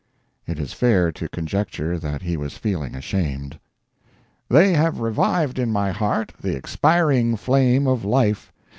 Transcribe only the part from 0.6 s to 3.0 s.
fair to conjecture that he was feeling